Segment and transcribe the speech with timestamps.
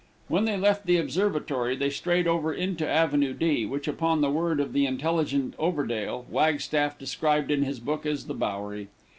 [0.29, 4.59] When they left the Observatory they strayed over into Avenue D, which, upon the word
[4.59, 8.87] of the intelligent Overdale, Wagstaff described in his book as the Bowery.